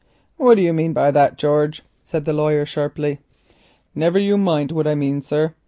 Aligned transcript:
"What 0.37 0.55
do 0.55 0.63
you 0.63 0.73
mean 0.73 0.93
by 0.93 1.11
that, 1.11 1.37
George?" 1.37 1.83
said 2.03 2.25
the 2.25 2.33
lawyer 2.33 2.65
sharply. 2.65 3.19
"Niver 3.93 4.17
you 4.17 4.35
mind 4.35 4.71
what 4.71 4.87
I 4.87 4.95
mean, 4.95 5.21
sir. 5.21 5.53